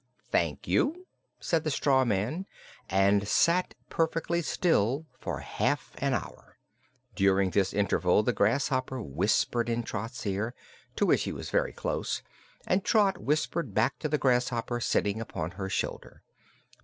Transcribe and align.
"Thank 0.31 0.67
you," 0.67 1.05
said 1.39 1.63
the 1.63 1.69
straw 1.69 2.05
man, 2.05 2.47
and 2.89 3.27
sat 3.27 3.75
perfectly 3.87 4.41
still 4.41 5.05
for 5.19 5.41
half 5.41 5.91
an 5.99 6.15
hour. 6.15 6.57
During 7.13 7.51
this 7.51 7.71
interval 7.71 8.23
the 8.23 8.33
grasshopper 8.33 8.99
whispered 8.99 9.69
in 9.69 9.83
Trot's 9.83 10.25
ear, 10.25 10.55
to 10.95 11.05
which 11.05 11.21
he 11.25 11.31
was 11.31 11.51
very 11.51 11.71
close, 11.71 12.23
and 12.65 12.83
Trot 12.83 13.19
whispered 13.19 13.75
back 13.75 13.99
to 13.99 14.09
the 14.09 14.17
grasshopper 14.17 14.79
sitting 14.79 15.21
upon 15.21 15.51
her 15.51 15.69
shoulder. 15.69 16.23